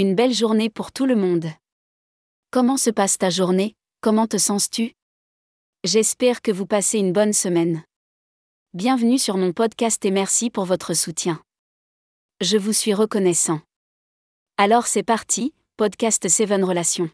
Une 0.00 0.14
belle 0.14 0.32
journée 0.32 0.70
pour 0.70 0.92
tout 0.92 1.06
le 1.06 1.16
monde. 1.16 1.46
Comment 2.52 2.76
se 2.76 2.88
passe 2.88 3.18
ta 3.18 3.30
journée? 3.30 3.74
Comment 4.00 4.28
te 4.28 4.38
sens-tu? 4.38 4.94
J'espère 5.82 6.40
que 6.40 6.52
vous 6.52 6.66
passez 6.66 7.00
une 7.00 7.12
bonne 7.12 7.32
semaine. 7.32 7.82
Bienvenue 8.74 9.18
sur 9.18 9.36
mon 9.36 9.52
podcast 9.52 10.04
et 10.04 10.12
merci 10.12 10.50
pour 10.50 10.66
votre 10.66 10.94
soutien. 10.94 11.42
Je 12.40 12.56
vous 12.56 12.72
suis 12.72 12.94
reconnaissant. 12.94 13.60
Alors 14.56 14.86
c'est 14.86 15.02
parti, 15.02 15.52
podcast 15.76 16.28
7 16.28 16.62
Relations. 16.62 17.10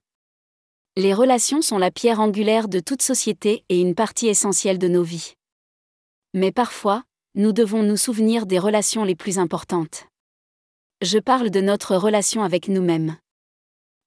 Les 0.99 1.15
relations 1.15 1.63
sont 1.63 1.79
la 1.79 1.91
pierre 1.91 2.21
angulaire 2.21 2.69
de 2.69 2.81
toute 2.81 3.01
société 3.01 3.65
et 3.71 3.81
une 3.81 3.95
partie 3.95 4.27
essentielle 4.27 4.79
de 4.79 4.89
nos 4.89 5.05
vies. 5.05 5.33
Mais 6.35 6.53
parfois, 6.53 7.03
nous 7.35 7.55
devons 7.55 7.83
nous 7.83 7.97
souvenir 7.97 8.45
des 8.45 8.59
relations 8.59 9.05
les 9.05 9.17
plus 9.17 9.39
importantes. 9.39 10.05
Je 11.05 11.19
parle 11.19 11.51
de 11.51 11.61
notre 11.61 11.97
relation 11.97 12.45
avec 12.45 12.69
nous-mêmes. 12.69 13.19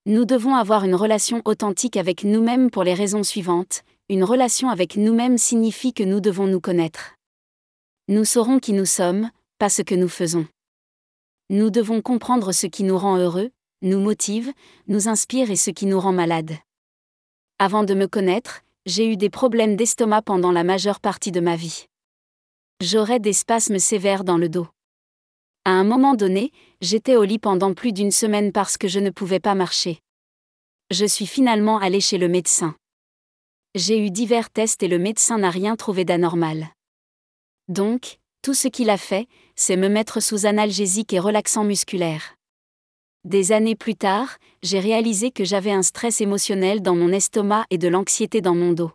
Nous 0.08 0.26
devons 0.26 0.56
avoir 0.56 0.84
une 0.84 0.96
relation 0.96 1.44
authentique 1.46 1.96
avec 1.96 2.24
nous-mêmes 2.24 2.72
pour 2.72 2.84
les 2.84 2.96
raisons 2.96 3.22
suivantes. 3.22 3.84
Une 4.10 4.24
relation 4.24 4.70
avec 4.70 4.96
nous-mêmes 4.96 5.38
signifie 5.38 5.94
que 5.94 6.02
nous 6.02 6.22
devons 6.22 6.48
nous 6.48 6.60
connaître. 6.60 7.14
Nous 8.08 8.26
saurons 8.26 8.58
qui 8.58 8.74
nous 8.74 8.88
sommes, 8.88 9.30
pas 9.60 9.70
ce 9.70 9.84
que 9.84 9.94
nous 9.94 10.08
faisons. 10.08 10.48
Nous 11.52 11.70
devons 11.70 12.02
comprendre 12.02 12.52
ce 12.52 12.66
qui 12.66 12.84
nous 12.84 12.98
rend 12.98 13.18
heureux, 13.18 13.52
nous 13.84 14.00
motive, 14.00 14.52
nous 14.88 15.08
inspire 15.08 15.52
et 15.52 15.56
ce 15.56 15.70
qui 15.70 15.86
nous 15.86 16.00
rend 16.00 16.14
malade. 16.14 16.54
Avant 17.60 17.84
de 17.84 17.94
me 17.94 18.08
connaître, 18.08 18.62
j'ai 18.88 19.08
eu 19.08 19.18
des 19.18 19.30
problèmes 19.30 19.76
d'estomac 19.76 20.24
pendant 20.24 20.52
la 20.52 20.64
majeure 20.64 21.00
partie 21.00 21.32
de 21.32 21.42
ma 21.42 21.58
vie. 21.58 21.86
J'aurais 22.82 23.20
des 23.20 23.34
spasmes 23.34 23.78
sévères 23.78 24.24
dans 24.24 24.40
le 24.40 24.50
dos. 24.50 24.68
À 25.68 25.72
un 25.72 25.84
moment 25.84 26.14
donné, 26.14 26.54
j'étais 26.80 27.18
au 27.18 27.26
lit 27.26 27.40
pendant 27.40 27.74
plus 27.74 27.92
d'une 27.92 28.14
semaine 28.14 28.54
parce 28.54 28.78
que 28.78 28.88
je 28.88 29.02
ne 29.02 29.10
pouvais 29.10 29.42
pas 29.42 29.54
marcher. 29.54 30.00
Je 30.92 31.06
suis 31.06 31.28
finalement 31.28 31.78
allé 31.78 32.00
chez 32.00 32.18
le 32.18 32.30
médecin. 32.30 32.74
J'ai 33.76 34.00
eu 34.00 34.10
divers 34.10 34.50
tests 34.50 34.82
et 34.82 34.88
le 34.88 34.98
médecin 34.98 35.40
n'a 35.40 35.50
rien 35.50 35.76
trouvé 35.76 36.06
d'anormal. 36.06 36.70
Donc, 37.68 38.20
tout 38.44 38.54
ce 38.54 38.70
qu'il 38.70 38.90
a 38.90 38.98
fait, 38.98 39.28
c'est 39.58 39.76
me 39.76 39.90
mettre 39.90 40.22
sous 40.22 40.46
analgésique 40.46 41.12
et 41.12 41.20
relaxant 41.20 41.66
musculaire. 41.66 42.38
Des 43.26 43.52
années 43.52 43.76
plus 43.76 43.96
tard, 43.96 44.38
j'ai 44.64 44.80
réalisé 44.80 45.32
que 45.32 45.44
j'avais 45.44 45.74
un 45.74 45.84
stress 45.84 46.22
émotionnel 46.22 46.82
dans 46.82 46.96
mon 46.96 47.12
estomac 47.12 47.66
et 47.72 47.78
de 47.78 47.90
l'anxiété 47.90 48.40
dans 48.40 48.56
mon 48.56 48.72
dos. 48.72 48.94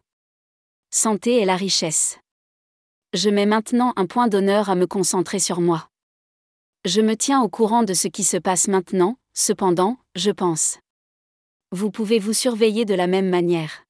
Santé 0.90 1.38
est 1.38 1.44
la 1.44 1.56
richesse. 1.56 2.18
Je 3.12 3.28
mets 3.28 3.44
maintenant 3.44 3.92
un 3.96 4.06
point 4.06 4.28
d'honneur 4.28 4.70
à 4.70 4.74
me 4.74 4.86
concentrer 4.86 5.38
sur 5.38 5.60
moi. 5.60 5.90
Je 6.84 7.00
me 7.00 7.14
tiens 7.14 7.40
au 7.42 7.48
courant 7.48 7.84
de 7.84 7.94
ce 7.94 8.08
qui 8.08 8.24
se 8.24 8.36
passe 8.36 8.66
maintenant, 8.66 9.16
cependant, 9.34 9.98
je 10.16 10.32
pense. 10.32 10.80
Vous 11.70 11.92
pouvez 11.92 12.18
vous 12.18 12.32
surveiller 12.32 12.84
de 12.84 12.94
la 12.94 13.06
même 13.06 13.28
manière. 13.28 13.84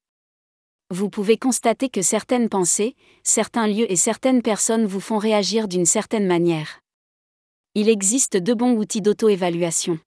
Vous 0.91 1.09
pouvez 1.09 1.37
constater 1.37 1.89
que 1.89 2.03
certaines 2.03 2.49
pensées, 2.49 2.95
certains 3.23 3.65
lieux 3.65 3.91
et 3.91 3.95
certaines 3.95 4.43
personnes 4.43 4.85
vous 4.85 4.99
font 4.99 5.17
réagir 5.17 5.67
d'une 5.67 5.87
certaine 5.87 6.27
manière. 6.27 6.81
Il 7.73 7.89
existe 7.89 8.37
deux 8.37 8.53
bons 8.53 8.77
outils 8.77 9.01
d'auto-évaluation. 9.01 9.97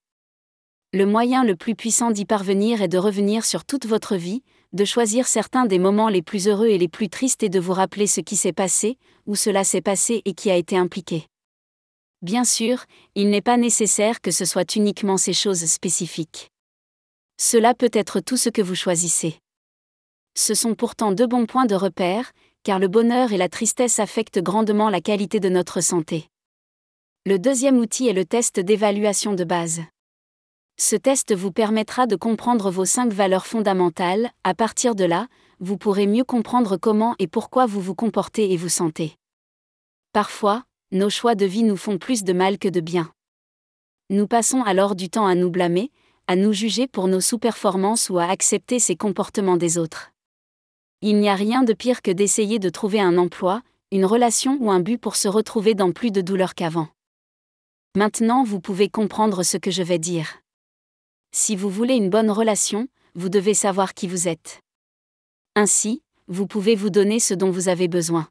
Le 0.93 1.06
moyen 1.06 1.43
le 1.43 1.56
plus 1.56 1.75
puissant 1.75 2.12
d'y 2.12 2.25
parvenir 2.25 2.83
est 2.83 2.89
de 2.89 2.98
revenir 2.98 3.45
sur 3.45 3.65
toute 3.65 3.87
votre 3.87 4.15
vie, 4.15 4.45
de 4.73 4.84
choisir 4.84 5.27
certains 5.27 5.67
des 5.67 5.81
moments 5.81 6.09
les 6.09 6.23
plus 6.23 6.47
heureux 6.47 6.69
et 6.69 6.78
les 6.78 6.87
plus 6.87 7.09
tristes 7.09 7.43
et 7.43 7.48
de 7.48 7.59
vous 7.59 7.73
rappeler 7.73 8.06
ce 8.06 8.21
qui 8.21 8.37
s'est 8.37 8.53
passé, 8.53 8.97
où 9.27 9.34
cela 9.34 9.65
s'est 9.65 9.81
passé 9.81 10.23
et 10.25 10.34
qui 10.34 10.53
a 10.53 10.56
été 10.56 10.77
impliqué. 10.77 11.27
Bien 12.22 12.45
sûr, 12.45 12.84
il 13.14 13.31
n'est 13.31 13.42
pas 13.42 13.56
nécessaire 13.56 14.20
que 14.20 14.31
ce 14.31 14.45
soit 14.45 14.75
uniquement 14.75 15.17
ces 15.17 15.33
choses 15.33 15.64
spécifiques. 15.67 16.50
Cela 17.39 17.75
peut 17.75 17.91
être 17.92 18.20
tout 18.20 18.36
ce 18.36 18.48
que 18.48 18.62
vous 18.62 18.75
choisissez. 18.75 19.39
Ce 20.34 20.55
sont 20.55 20.75
pourtant 20.75 21.12
deux 21.12 21.27
bons 21.27 21.47
points 21.47 21.67
de 21.67 21.75
repère, 21.75 22.33
car 22.62 22.78
le 22.78 22.89
bonheur 22.89 23.33
et 23.33 23.37
la 23.37 23.48
tristesse 23.48 23.99
affectent 23.99 24.43
grandement 24.43 24.91
la 24.91 25.00
qualité 25.00 25.41
de 25.41 25.49
notre 25.49 25.81
santé. 25.81 26.28
Le 27.27 27.38
deuxième 27.38 27.78
outil 27.78 28.09
est 28.09 28.12
le 28.12 28.25
test 28.25 28.60
d'évaluation 28.60 29.34
de 29.34 29.44
base. 29.44 29.83
Ce 30.78 30.97
test 30.97 31.34
vous 31.34 31.53
permettra 31.53 32.06
de 32.06 32.16
comprendre 32.16 32.71
vos 32.71 32.84
cinq 32.84 33.12
valeurs 33.12 33.47
fondamentales, 33.47 34.31
à 34.44 34.54
partir 34.54 34.94
de 34.94 35.04
là, 35.04 35.27
vous 35.59 35.78
pourrez 35.78 36.06
mieux 36.06 36.25
comprendre 36.25 36.77
comment 36.77 37.15
et 37.19 37.27
pourquoi 37.27 37.66
vous 37.66 37.81
vous 37.81 37.94
comportez 37.94 38.53
et 38.53 38.56
vous 38.56 38.69
sentez. 38.69 39.16
Parfois, 40.12 40.65
nos 40.92 41.10
choix 41.10 41.34
de 41.34 41.47
vie 41.47 41.64
nous 41.64 41.76
font 41.76 41.98
plus 41.98 42.22
de 42.22 42.32
mal 42.32 42.58
que 42.58 42.69
de 42.69 42.80
bien. 42.80 43.12
Nous 44.08 44.26
passons 44.28 44.62
alors 44.62 44.94
du 44.94 45.10
temps 45.10 45.26
à 45.26 45.34
nous 45.34 45.50
blâmer, 45.50 45.91
à 46.28 46.36
nous 46.36 46.52
juger 46.52 46.86
pour 46.86 47.08
nos 47.08 47.20
sous-performances 47.20 48.08
ou 48.08 48.19
à 48.19 48.26
accepter 48.26 48.78
ces 48.78 48.94
comportements 48.94 49.56
des 49.56 49.78
autres. 49.78 50.12
Il 51.02 51.19
n'y 51.19 51.28
a 51.28 51.34
rien 51.34 51.62
de 51.62 51.72
pire 51.72 52.02
que 52.02 52.10
d'essayer 52.10 52.58
de 52.58 52.69
trouver 52.69 53.00
un 53.00 53.19
emploi, 53.19 53.62
une 53.91 54.04
relation 54.04 54.58
ou 54.60 54.70
un 54.70 54.80
but 54.80 54.98
pour 54.98 55.16
se 55.16 55.28
retrouver 55.28 55.74
dans 55.74 55.92
plus 55.92 56.10
de 56.10 56.20
douleur 56.20 56.54
qu'avant. 56.54 56.88
Maintenant 57.97 58.44
vous 58.44 58.60
pouvez 58.60 58.88
comprendre 58.88 59.42
ce 59.42 59.56
que 59.56 59.70
je 59.70 59.82
vais 59.82 59.98
dire. 59.98 60.41
Si 61.32 61.56
vous 61.56 61.70
voulez 61.70 61.94
une 61.94 62.10
bonne 62.10 62.30
relation, 62.30 62.88
vous 63.14 63.28
devez 63.28 63.54
savoir 63.54 63.94
qui 63.94 64.06
vous 64.06 64.28
êtes. 64.28 64.60
Ainsi, 65.54 66.03
vous 66.28 66.47
pouvez 66.47 66.74
vous 66.74 66.91
donner 66.91 67.18
ce 67.18 67.34
dont 67.34 67.50
vous 67.50 67.68
avez 67.68 67.88
besoin. 67.88 68.28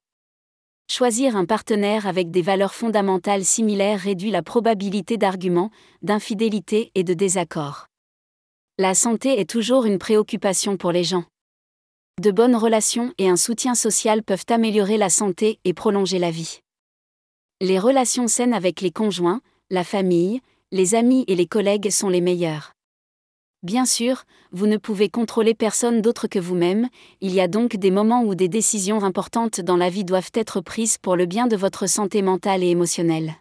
Choisir 0.87 1.35
un 1.35 1.45
partenaire 1.45 2.05
avec 2.05 2.29
des 2.29 2.43
valeurs 2.43 2.75
fondamentales 2.75 3.43
similaires 3.43 3.99
réduit 3.99 4.29
la 4.29 4.43
probabilité 4.43 5.17
d'arguments, 5.17 5.71
d'infidélité 6.03 6.91
et 6.93 7.03
de 7.03 7.15
désaccord. 7.15 7.87
La 8.77 8.93
santé 8.93 9.39
est 9.39 9.49
toujours 9.49 9.85
une 9.85 9.97
préoccupation 9.97 10.77
pour 10.77 10.91
les 10.91 11.03
gens. 11.03 11.25
De 12.21 12.29
bonnes 12.29 12.55
relations 12.55 13.13
et 13.17 13.27
un 13.27 13.35
soutien 13.35 13.73
social 13.73 14.21
peuvent 14.21 14.45
améliorer 14.49 14.97
la 14.97 15.09
santé 15.09 15.59
et 15.65 15.73
prolonger 15.73 16.19
la 16.19 16.29
vie. 16.29 16.59
Les 17.61 17.79
relations 17.79 18.27
saines 18.27 18.53
avec 18.53 18.81
les 18.81 18.91
conjoints, 18.91 19.41
la 19.71 19.83
famille, 19.83 20.39
les 20.71 20.93
amis 20.93 21.25
et 21.27 21.35
les 21.35 21.47
collègues 21.47 21.89
sont 21.89 22.09
les 22.09 22.21
meilleures. 22.21 22.74
Bien 23.65 23.85
sûr, 23.85 24.25
vous 24.51 24.67
ne 24.67 24.77
pouvez 24.77 25.09
contrôler 25.09 25.55
personne 25.55 25.99
d'autre 25.99 26.27
que 26.27 26.37
vous-même, 26.37 26.87
il 27.19 27.33
y 27.33 27.41
a 27.41 27.47
donc 27.47 27.77
des 27.77 27.89
moments 27.89 28.21
où 28.21 28.35
des 28.35 28.47
décisions 28.47 29.03
importantes 29.03 29.59
dans 29.59 29.75
la 29.75 29.89
vie 29.89 30.05
doivent 30.05 30.29
être 30.35 30.61
prises 30.61 30.99
pour 30.99 31.15
le 31.15 31.25
bien 31.25 31.47
de 31.47 31.55
votre 31.55 31.87
santé 31.87 32.21
mentale 32.21 32.63
et 32.63 32.69
émotionnelle. 32.69 33.33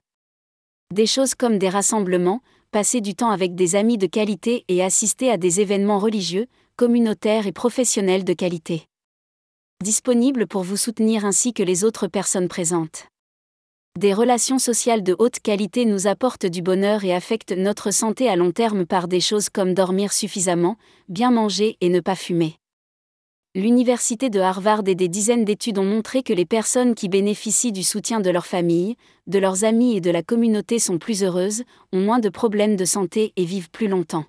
Des 0.95 1.05
choses 1.05 1.35
comme 1.35 1.59
des 1.59 1.69
rassemblements, 1.69 2.41
passer 2.71 3.03
du 3.03 3.15
temps 3.15 3.29
avec 3.29 3.55
des 3.55 3.77
amis 3.77 3.99
de 3.99 4.07
qualité 4.07 4.65
et 4.69 4.83
assister 4.83 5.31
à 5.31 5.37
des 5.37 5.61
événements 5.61 5.99
religieux, 5.99 6.47
communautaires 6.77 7.47
et 7.47 7.53
professionnels 7.53 8.25
de 8.25 8.33
qualité. 8.33 8.87
Disponibles 9.83 10.47
pour 10.47 10.63
vous 10.63 10.79
soutenir 10.79 11.27
ainsi 11.27 11.53
que 11.53 11.63
les 11.63 11.85
autres 11.85 12.07
personnes 12.07 12.49
présentes. 12.49 13.09
Des 13.97 14.13
relations 14.13 14.59
sociales 14.59 15.05
de 15.05 15.15
haute 15.21 15.39
qualité 15.39 15.85
nous 15.85 16.09
apportent 16.09 16.47
du 16.47 16.63
bonheur 16.63 17.05
et 17.05 17.15
affectent 17.15 17.53
notre 17.53 17.93
santé 17.93 18.29
à 18.29 18.35
long 18.35 18.51
terme 18.51 18.87
par 18.87 19.07
des 19.07 19.21
choses 19.21 19.51
comme 19.51 19.73
dormir 19.73 20.13
suffisamment, 20.13 20.77
bien 21.09 21.31
manger 21.31 21.77
et 21.81 21.89
ne 21.89 22.01
pas 22.01 22.17
fumer. 22.17 22.57
L'université 23.55 24.31
de 24.31 24.41
Harvard 24.41 24.83
et 24.89 24.97
des 24.97 25.07
dizaines 25.07 25.45
d'études 25.45 25.79
ont 25.79 25.85
montré 25.85 26.25
que 26.25 26.33
les 26.33 26.45
personnes 26.45 26.97
qui 26.97 27.09
bénéficient 27.09 27.71
du 27.71 27.85
soutien 27.85 28.19
de 28.19 28.31
leur 28.31 28.47
famille, 28.47 28.97
de 29.29 29.39
leurs 29.39 29.63
amis 29.63 29.97
et 29.97 30.01
de 30.01 30.11
la 30.11 30.25
communauté 30.25 30.81
sont 30.81 30.99
plus 30.99 31.23
heureuses, 31.23 31.63
ont 31.93 32.01
moins 32.01 32.19
de 32.19 32.31
problèmes 32.31 32.75
de 32.75 32.85
santé 32.85 33.33
et 33.37 33.45
vivent 33.45 33.71
plus 33.71 33.87
longtemps. 33.87 34.25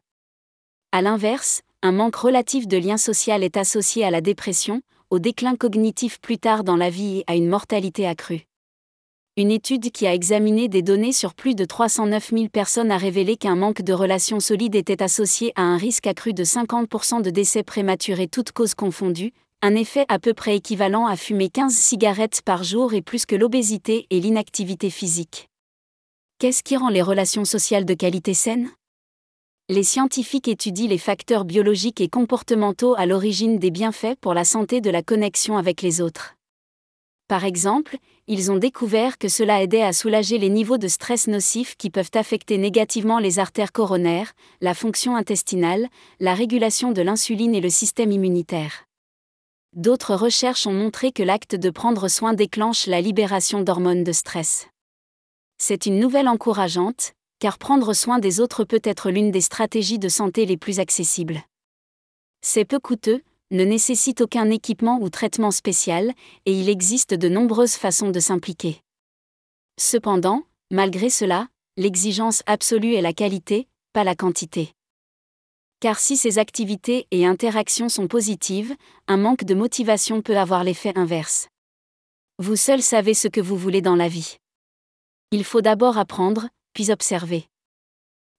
A 0.91 1.01
l'inverse, 1.01 1.63
un 1.81 1.91
manque 1.91 2.17
relatif 2.17 2.67
de 2.67 2.77
lien 2.77 2.97
social 2.97 3.43
est 3.43 3.57
associé 3.57 4.05
à 4.05 4.11
la 4.11 4.21
dépression, 4.21 4.83
au 5.09 5.17
déclin 5.17 5.55
cognitif 5.55 6.21
plus 6.21 6.37
tard 6.37 6.63
dans 6.63 6.77
la 6.77 6.91
vie 6.91 7.17
et 7.17 7.23
à 7.25 7.35
une 7.35 7.49
mortalité 7.49 8.05
accrue. 8.05 8.45
Une 9.37 9.51
étude 9.51 9.91
qui 9.91 10.07
a 10.07 10.13
examiné 10.13 10.69
des 10.69 10.81
données 10.81 11.11
sur 11.11 11.33
plus 11.33 11.55
de 11.55 11.65
309 11.65 12.29
000 12.29 12.47
personnes 12.47 12.89
a 12.89 12.97
révélé 12.97 13.35
qu'un 13.35 13.57
manque 13.57 13.81
de 13.81 13.91
relations 13.91 14.39
solides 14.39 14.75
était 14.75 15.03
associé 15.03 15.51
à 15.57 15.63
un 15.63 15.75
risque 15.75 16.07
accru 16.07 16.31
de 16.31 16.45
50% 16.45 17.21
de 17.21 17.29
décès 17.29 17.61
prématurés 17.61 18.29
toutes 18.29 18.53
causes 18.53 18.75
confondues, 18.75 19.33
un 19.61 19.75
effet 19.75 20.05
à 20.07 20.19
peu 20.19 20.33
près 20.33 20.55
équivalent 20.55 21.05
à 21.05 21.17
fumer 21.17 21.49
15 21.49 21.73
cigarettes 21.73 22.43
par 22.45 22.63
jour 22.63 22.93
et 22.93 23.01
plus 23.01 23.25
que 23.25 23.35
l'obésité 23.35 24.07
et 24.09 24.21
l'inactivité 24.21 24.89
physique. 24.89 25.49
Qu'est-ce 26.39 26.63
qui 26.63 26.77
rend 26.77 26.87
les 26.87 27.01
relations 27.01 27.43
sociales 27.43 27.83
de 27.83 27.93
qualité 27.93 28.33
saines? 28.33 28.71
Les 29.67 29.83
scientifiques 29.83 30.47
étudient 30.47 30.87
les 30.87 30.97
facteurs 30.97 31.43
biologiques 31.43 31.99
et 31.99 32.07
comportementaux 32.07 32.95
à 32.97 33.05
l'origine 33.05 33.59
des 33.59 33.71
bienfaits 33.71 34.15
pour 34.21 34.33
la 34.33 34.45
santé 34.45 34.79
de 34.79 34.91
la 34.91 35.03
connexion 35.03 35.57
avec 35.57 35.81
les 35.81 35.99
autres. 35.99 36.35
Par 37.27 37.43
exemple, 37.43 37.97
ils 38.27 38.51
ont 38.51 38.57
découvert 38.57 39.17
que 39.17 39.29
cela 39.29 39.63
aidait 39.63 39.81
à 39.81 39.93
soulager 39.93 40.37
les 40.37 40.49
niveaux 40.49 40.77
de 40.77 40.87
stress 40.87 41.27
nocifs 41.27 41.75
qui 41.75 41.89
peuvent 41.89 42.11
affecter 42.13 42.59
négativement 42.59 43.17
les 43.17 43.39
artères 43.39 43.71
coronaires, 43.71 44.33
la 44.61 44.75
fonction 44.75 45.15
intestinale, 45.15 45.87
la 46.19 46.35
régulation 46.35 46.91
de 46.91 47.01
l'insuline 47.01 47.55
et 47.55 47.61
le 47.61 47.71
système 47.71 48.11
immunitaire. 48.11 48.85
D'autres 49.73 50.15
recherches 50.15 50.67
ont 50.67 50.73
montré 50.73 51.11
que 51.11 51.23
l'acte 51.23 51.55
de 51.55 51.69
prendre 51.71 52.07
soin 52.09 52.33
déclenche 52.33 52.85
la 52.85 53.01
libération 53.01 53.61
d'hormones 53.61 54.03
de 54.03 54.11
stress. 54.11 54.67
C'est 55.57 55.87
une 55.87 55.99
nouvelle 55.99 56.27
encourageante, 56.27 57.13
car 57.39 57.57
prendre 57.57 57.93
soin 57.93 58.19
des 58.19 58.39
autres 58.39 58.63
peut 58.63 58.81
être 58.83 59.09
l'une 59.09 59.31
des 59.31 59.41
stratégies 59.41 59.99
de 59.99 60.09
santé 60.09 60.45
les 60.45 60.57
plus 60.57 60.79
accessibles. 60.79 61.41
C'est 62.41 62.65
peu 62.65 62.79
coûteux, 62.79 63.23
ne 63.51 63.63
nécessite 63.63 64.21
aucun 64.21 64.49
équipement 64.49 64.99
ou 65.01 65.09
traitement 65.09 65.51
spécial, 65.51 66.13
et 66.45 66.53
il 66.53 66.69
existe 66.69 67.13
de 67.13 67.29
nombreuses 67.29 67.75
façons 67.75 68.09
de 68.09 68.19
s'impliquer. 68.19 68.81
Cependant, 69.79 70.43
malgré 70.71 71.09
cela, 71.09 71.47
l'exigence 71.77 72.41
absolue 72.45 72.95
est 72.95 73.01
la 73.01 73.13
qualité, 73.13 73.67
pas 73.93 74.03
la 74.03 74.15
quantité. 74.15 74.73
Car 75.79 75.99
si 75.99 76.17
ces 76.17 76.39
activités 76.39 77.07
et 77.11 77.25
interactions 77.25 77.89
sont 77.89 78.07
positives, 78.07 78.75
un 79.07 79.17
manque 79.17 79.43
de 79.43 79.53
motivation 79.53 80.21
peut 80.21 80.37
avoir 80.37 80.63
l'effet 80.63 80.93
inverse. 80.97 81.49
Vous 82.39 82.55
seul 82.55 82.81
savez 82.81 83.13
ce 83.13 83.27
que 83.27 83.41
vous 83.41 83.57
voulez 83.57 83.81
dans 83.81 83.95
la 83.95 84.07
vie. 84.07 84.37
Il 85.31 85.43
faut 85.43 85.61
d'abord 85.61 85.97
apprendre, 85.97 86.49
puis 86.73 86.91
observer. 86.91 87.45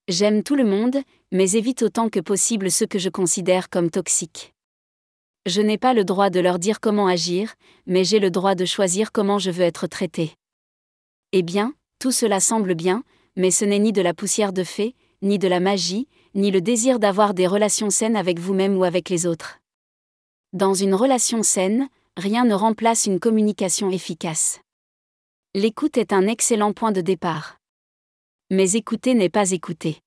J'aime 0.08 0.42
tout 0.42 0.54
le 0.54 0.64
monde, 0.64 0.98
mais 1.32 1.52
évite 1.52 1.82
autant 1.82 2.08
que 2.08 2.20
possible 2.20 2.70
ceux 2.70 2.86
que 2.86 2.98
je 2.98 3.08
considère 3.08 3.70
comme 3.70 3.90
toxiques. 3.90 4.55
Je 5.46 5.62
n'ai 5.62 5.78
pas 5.78 5.94
le 5.94 6.04
droit 6.04 6.28
de 6.28 6.40
leur 6.40 6.58
dire 6.58 6.80
comment 6.80 7.06
agir, 7.06 7.54
mais 7.86 8.02
j'ai 8.02 8.18
le 8.18 8.32
droit 8.32 8.56
de 8.56 8.64
choisir 8.64 9.12
comment 9.12 9.38
je 9.38 9.52
veux 9.52 9.62
être 9.62 9.86
traité. 9.86 10.34
Eh 11.30 11.42
bien, 11.42 11.72
tout 12.00 12.10
cela 12.10 12.40
semble 12.40 12.74
bien, 12.74 13.04
mais 13.36 13.52
ce 13.52 13.64
n'est 13.64 13.78
ni 13.78 13.92
de 13.92 14.02
la 14.02 14.12
poussière 14.12 14.52
de 14.52 14.64
fée, 14.64 14.96
ni 15.22 15.38
de 15.38 15.46
la 15.46 15.60
magie, 15.60 16.08
ni 16.34 16.50
le 16.50 16.60
désir 16.60 16.98
d'avoir 16.98 17.32
des 17.32 17.46
relations 17.46 17.90
saines 17.90 18.16
avec 18.16 18.40
vous-même 18.40 18.76
ou 18.76 18.82
avec 18.82 19.08
les 19.08 19.24
autres. 19.24 19.60
Dans 20.52 20.74
une 20.74 20.94
relation 20.94 21.44
saine, 21.44 21.88
rien 22.16 22.44
ne 22.44 22.54
remplace 22.54 23.06
une 23.06 23.20
communication 23.20 23.88
efficace. 23.90 24.58
L'écoute 25.54 25.96
est 25.96 26.12
un 26.12 26.26
excellent 26.26 26.72
point 26.72 26.90
de 26.90 27.00
départ. 27.00 27.58
Mais 28.50 28.72
écouter 28.72 29.14
n'est 29.14 29.28
pas 29.28 29.52
écouter. 29.52 30.00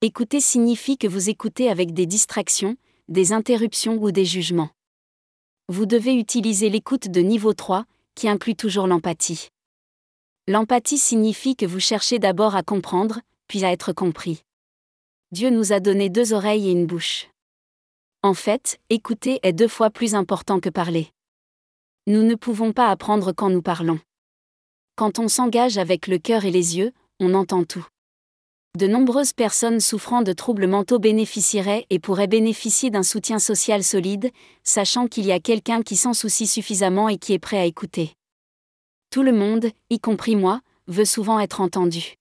Écouter 0.00 0.40
signifie 0.40 0.96
que 0.96 1.08
vous 1.08 1.28
écoutez 1.28 1.68
avec 1.68 1.92
des 1.92 2.06
distractions, 2.06 2.76
des 3.08 3.32
interruptions 3.32 3.96
ou 3.96 4.10
des 4.12 4.24
jugements. 4.24 4.70
Vous 5.68 5.86
devez 5.86 6.14
utiliser 6.14 6.70
l'écoute 6.70 7.08
de 7.08 7.20
niveau 7.20 7.52
3, 7.52 7.84
qui 8.14 8.28
inclut 8.28 8.56
toujours 8.56 8.86
l'empathie. 8.86 9.48
L'empathie 10.46 10.98
signifie 10.98 11.56
que 11.56 11.66
vous 11.66 11.80
cherchez 11.80 12.18
d'abord 12.18 12.54
à 12.54 12.62
comprendre, 12.62 13.20
puis 13.48 13.64
à 13.64 13.72
être 13.72 13.92
compris. 13.92 14.42
Dieu 15.32 15.50
nous 15.50 15.72
a 15.72 15.80
donné 15.80 16.10
deux 16.10 16.32
oreilles 16.32 16.68
et 16.68 16.72
une 16.72 16.86
bouche. 16.86 17.28
En 18.22 18.34
fait, 18.34 18.78
écouter 18.88 19.40
est 19.42 19.52
deux 19.52 19.68
fois 19.68 19.90
plus 19.90 20.14
important 20.14 20.60
que 20.60 20.68
parler. 20.68 21.10
Nous 22.06 22.22
ne 22.22 22.34
pouvons 22.34 22.72
pas 22.72 22.90
apprendre 22.90 23.32
quand 23.32 23.50
nous 23.50 23.62
parlons. 23.62 24.00
Quand 24.96 25.18
on 25.18 25.28
s'engage 25.28 25.78
avec 25.78 26.06
le 26.06 26.18
cœur 26.18 26.44
et 26.44 26.50
les 26.50 26.76
yeux, 26.76 26.92
on 27.20 27.34
entend 27.34 27.64
tout. 27.64 27.86
De 28.76 28.88
nombreuses 28.88 29.32
personnes 29.32 29.78
souffrant 29.78 30.22
de 30.22 30.32
troubles 30.32 30.66
mentaux 30.66 30.98
bénéficieraient 30.98 31.86
et 31.90 32.00
pourraient 32.00 32.26
bénéficier 32.26 32.90
d'un 32.90 33.04
soutien 33.04 33.38
social 33.38 33.84
solide, 33.84 34.32
sachant 34.64 35.06
qu'il 35.06 35.26
y 35.26 35.32
a 35.32 35.38
quelqu'un 35.38 35.82
qui 35.82 35.94
s'en 35.94 36.12
soucie 36.12 36.48
suffisamment 36.48 37.08
et 37.08 37.16
qui 37.16 37.34
est 37.34 37.38
prêt 37.38 37.58
à 37.58 37.66
écouter. 37.66 38.14
Tout 39.10 39.22
le 39.22 39.32
monde, 39.32 39.70
y 39.90 40.00
compris 40.00 40.34
moi, 40.34 40.60
veut 40.88 41.04
souvent 41.04 41.38
être 41.38 41.60
entendu. 41.60 42.16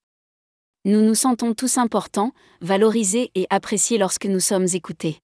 Nous 0.85 1.01
nous 1.01 1.15
sentons 1.15 1.55
tous 1.55 1.79
importants, 1.79 2.33
valorisés 2.61 3.31
et 3.33 3.47
appréciés 3.49 3.97
lorsque 3.97 4.27
nous 4.27 4.39
sommes 4.39 4.67
écoutés. 4.73 5.21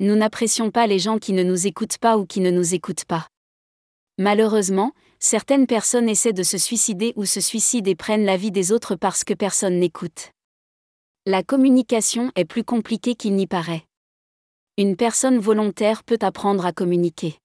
Nous 0.00 0.16
n'apprécions 0.16 0.72
pas 0.72 0.88
les 0.88 0.98
gens 0.98 1.18
qui 1.18 1.32
ne 1.32 1.44
nous 1.44 1.68
écoutent 1.68 1.98
pas 1.98 2.18
ou 2.18 2.26
qui 2.26 2.40
ne 2.40 2.50
nous 2.50 2.74
écoutent 2.74 3.04
pas. 3.04 3.28
Malheureusement, 4.18 4.94
certaines 5.18 5.66
personnes 5.66 6.08
essaient 6.08 6.32
de 6.32 6.42
se 6.42 6.58
suicider 6.58 7.12
ou 7.16 7.24
se 7.24 7.40
suicident 7.40 7.90
et 7.90 7.94
prennent 7.94 8.24
la 8.24 8.36
vie 8.36 8.50
des 8.50 8.72
autres 8.72 8.96
parce 8.96 9.24
que 9.24 9.34
personne 9.34 9.78
n'écoute. 9.78 10.32
La 11.26 11.42
communication 11.42 12.30
est 12.36 12.44
plus 12.44 12.64
compliquée 12.64 13.14
qu'il 13.14 13.34
n'y 13.34 13.46
paraît. 13.46 13.86
Une 14.76 14.96
personne 14.96 15.38
volontaire 15.38 16.04
peut 16.04 16.18
apprendre 16.20 16.66
à 16.66 16.72
communiquer. 16.72 17.38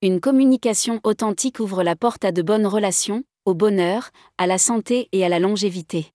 Une 0.00 0.20
communication 0.20 1.00
authentique 1.02 1.60
ouvre 1.60 1.82
la 1.82 1.96
porte 1.96 2.24
à 2.24 2.32
de 2.32 2.42
bonnes 2.42 2.66
relations, 2.66 3.24
au 3.44 3.54
bonheur, 3.54 4.10
à 4.38 4.46
la 4.46 4.56
santé 4.56 5.08
et 5.12 5.24
à 5.24 5.28
la 5.28 5.38
longévité. 5.38 6.12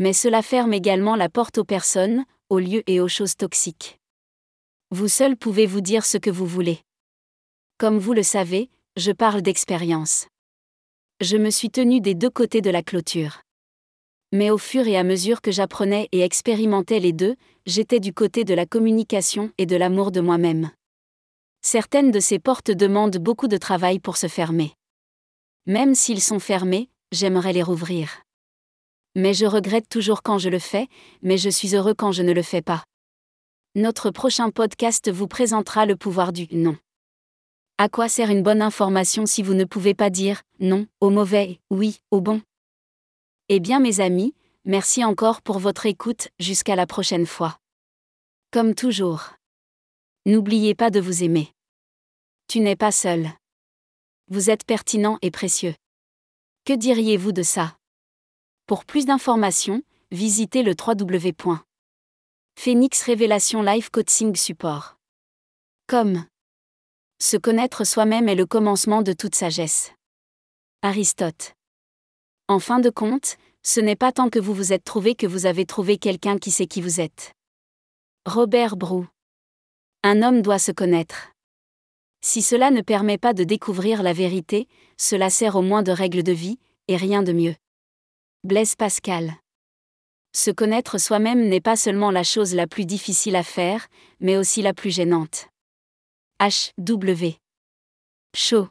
Mais 0.00 0.12
cela 0.12 0.42
ferme 0.42 0.74
également 0.74 1.16
la 1.16 1.28
porte 1.28 1.58
aux 1.58 1.64
personnes, 1.64 2.24
aux 2.50 2.58
lieux 2.58 2.82
et 2.86 3.00
aux 3.00 3.08
choses 3.08 3.36
toxiques. 3.36 3.98
Vous 4.90 5.08
seul 5.08 5.36
pouvez 5.36 5.64
vous 5.64 5.80
dire 5.80 6.04
ce 6.04 6.18
que 6.18 6.30
vous 6.30 6.46
voulez. 6.46 6.80
Comme 7.78 7.98
vous 7.98 8.12
le 8.12 8.22
savez, 8.22 8.68
je 8.98 9.10
parle 9.10 9.40
d'expérience. 9.40 10.26
Je 11.22 11.38
me 11.38 11.48
suis 11.48 11.70
tenu 11.70 12.02
des 12.02 12.14
deux 12.14 12.28
côtés 12.28 12.60
de 12.60 12.68
la 12.68 12.82
clôture. 12.82 13.40
Mais 14.32 14.50
au 14.50 14.58
fur 14.58 14.86
et 14.86 14.98
à 14.98 15.02
mesure 15.02 15.40
que 15.40 15.50
j'apprenais 15.50 16.10
et 16.12 16.20
expérimentais 16.20 17.00
les 17.00 17.14
deux, 17.14 17.36
j'étais 17.64 18.00
du 18.00 18.12
côté 18.12 18.44
de 18.44 18.52
la 18.52 18.66
communication 18.66 19.50
et 19.56 19.64
de 19.64 19.76
l'amour 19.76 20.10
de 20.10 20.20
moi-même. 20.20 20.70
Certaines 21.62 22.10
de 22.10 22.20
ces 22.20 22.38
portes 22.38 22.70
demandent 22.70 23.16
beaucoup 23.16 23.48
de 23.48 23.56
travail 23.56 23.98
pour 23.98 24.18
se 24.18 24.26
fermer. 24.26 24.74
Même 25.66 25.94
s'ils 25.94 26.20
sont 26.20 26.40
fermés, 26.40 26.90
j'aimerais 27.12 27.54
les 27.54 27.62
rouvrir. 27.62 28.22
Mais 29.14 29.32
je 29.32 29.46
regrette 29.46 29.88
toujours 29.88 30.22
quand 30.22 30.36
je 30.36 30.50
le 30.50 30.58
fais, 30.58 30.88
mais 31.22 31.38
je 31.38 31.48
suis 31.48 31.74
heureux 31.76 31.94
quand 31.94 32.12
je 32.12 32.22
ne 32.22 32.32
le 32.32 32.42
fais 32.42 32.62
pas. 32.62 32.84
Notre 33.74 34.10
prochain 34.10 34.50
podcast 34.50 35.10
vous 35.10 35.28
présentera 35.28 35.86
le 35.86 35.96
pouvoir 35.96 36.32
du 36.34 36.46
non. 36.52 36.76
À 37.82 37.88
quoi 37.88 38.08
sert 38.08 38.30
une 38.30 38.44
bonne 38.44 38.62
information 38.62 39.26
si 39.26 39.42
vous 39.42 39.54
ne 39.54 39.64
pouvez 39.64 39.92
pas 39.92 40.08
dire 40.08 40.42
non 40.60 40.86
au 41.00 41.10
mauvais, 41.10 41.58
oui 41.68 41.98
au 42.12 42.20
bon? 42.20 42.40
Eh 43.48 43.58
bien 43.58 43.80
mes 43.80 43.98
amis, 43.98 44.36
merci 44.64 45.04
encore 45.04 45.42
pour 45.42 45.58
votre 45.58 45.84
écoute, 45.86 46.28
jusqu'à 46.38 46.76
la 46.76 46.86
prochaine 46.86 47.26
fois. 47.26 47.58
Comme 48.52 48.76
toujours. 48.76 49.30
N'oubliez 50.26 50.76
pas 50.76 50.90
de 50.90 51.00
vous 51.00 51.24
aimer. 51.24 51.52
Tu 52.46 52.60
n'es 52.60 52.76
pas 52.76 52.92
seul. 52.92 53.28
Vous 54.28 54.48
êtes 54.48 54.62
pertinent 54.64 55.18
et 55.20 55.32
précieux. 55.32 55.74
Que 56.64 56.74
diriez-vous 56.74 57.32
de 57.32 57.42
ça? 57.42 57.76
Pour 58.66 58.84
plus 58.84 59.06
d'informations, 59.06 59.82
visitez 60.12 60.62
le 60.62 60.76
www.phoenix 60.78 61.42
Révélation 63.02 63.60
Life 63.60 63.90
Coaching 63.90 64.36
Support. 64.36 64.98
Se 67.22 67.36
connaître 67.36 67.84
soi-même 67.84 68.28
est 68.28 68.34
le 68.34 68.46
commencement 68.46 69.00
de 69.00 69.12
toute 69.12 69.36
sagesse. 69.36 69.92
Aristote. 70.82 71.54
En 72.48 72.58
fin 72.58 72.80
de 72.80 72.90
compte, 72.90 73.36
ce 73.62 73.78
n'est 73.78 73.94
pas 73.94 74.10
tant 74.10 74.28
que 74.28 74.40
vous 74.40 74.52
vous 74.52 74.72
êtes 74.72 74.82
trouvé 74.82 75.14
que 75.14 75.28
vous 75.28 75.46
avez 75.46 75.64
trouvé 75.64 75.98
quelqu'un 75.98 76.36
qui 76.36 76.50
sait 76.50 76.66
qui 76.66 76.82
vous 76.82 77.00
êtes. 77.00 77.32
Robert 78.26 78.76
Brou. 78.76 79.06
Un 80.02 80.20
homme 80.22 80.42
doit 80.42 80.58
se 80.58 80.72
connaître. 80.72 81.30
Si 82.22 82.42
cela 82.42 82.72
ne 82.72 82.80
permet 82.80 83.18
pas 83.18 83.34
de 83.34 83.44
découvrir 83.44 84.02
la 84.02 84.12
vérité, 84.12 84.66
cela 84.96 85.30
sert 85.30 85.54
au 85.54 85.62
moins 85.62 85.84
de 85.84 85.92
règle 85.92 86.24
de 86.24 86.32
vie, 86.32 86.58
et 86.88 86.96
rien 86.96 87.22
de 87.22 87.32
mieux. 87.32 87.54
Blaise 88.42 88.74
Pascal. 88.74 89.34
Se 90.34 90.50
connaître 90.50 90.98
soi-même 90.98 91.48
n'est 91.48 91.60
pas 91.60 91.76
seulement 91.76 92.10
la 92.10 92.24
chose 92.24 92.52
la 92.52 92.66
plus 92.66 92.84
difficile 92.84 93.36
à 93.36 93.44
faire, 93.44 93.86
mais 94.18 94.36
aussi 94.36 94.60
la 94.60 94.74
plus 94.74 94.90
gênante. 94.90 95.51
H. 96.44 96.72
W. 96.76 97.36
Chaud. 98.34 98.68